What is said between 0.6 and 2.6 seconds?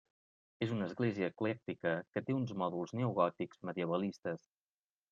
És una església eclèctica que té uns